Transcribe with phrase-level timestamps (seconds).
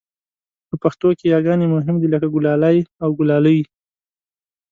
[0.67, 3.59] په پښتو کې یاګانې مهمې دي لکه ګلالی او ګلالۍ